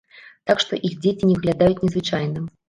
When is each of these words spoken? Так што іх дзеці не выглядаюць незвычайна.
Так 0.51 0.63
што 0.63 0.79
іх 0.89 0.95
дзеці 1.03 1.29
не 1.33 1.35
выглядаюць 1.37 1.83
незвычайна. 1.85 2.39